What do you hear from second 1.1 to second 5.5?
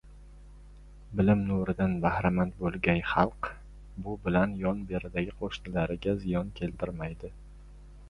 Bilim nuridan bahramand bo‘lgai xalq, bu bilan yonberidagi